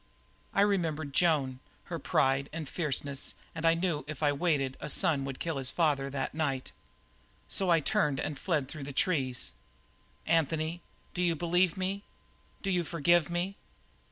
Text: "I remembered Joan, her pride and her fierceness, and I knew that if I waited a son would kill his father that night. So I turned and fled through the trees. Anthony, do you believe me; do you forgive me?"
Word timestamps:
"I 0.51 0.61
remembered 0.61 1.13
Joan, 1.13 1.59
her 1.83 1.99
pride 1.99 2.49
and 2.51 2.67
her 2.67 2.71
fierceness, 2.73 3.35
and 3.53 3.67
I 3.67 3.75
knew 3.75 4.01
that 4.05 4.09
if 4.11 4.23
I 4.23 4.33
waited 4.33 4.75
a 4.79 4.89
son 4.89 5.25
would 5.25 5.37
kill 5.39 5.57
his 5.57 5.69
father 5.69 6.09
that 6.09 6.33
night. 6.33 6.71
So 7.47 7.69
I 7.69 7.81
turned 7.81 8.19
and 8.19 8.35
fled 8.39 8.67
through 8.67 8.85
the 8.85 8.93
trees. 8.93 9.51
Anthony, 10.25 10.81
do 11.13 11.21
you 11.21 11.35
believe 11.35 11.77
me; 11.77 12.01
do 12.63 12.71
you 12.71 12.83
forgive 12.83 13.29
me?" 13.29 13.57